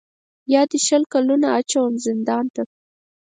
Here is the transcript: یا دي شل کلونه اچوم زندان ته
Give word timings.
یا 0.53 0.61
دي 0.71 0.79
شل 0.87 1.03
کلونه 1.13 1.47
اچوم 1.57 1.93
زندان 2.05 2.45
ته 2.55 2.63